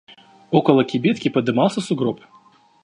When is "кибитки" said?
0.85-1.29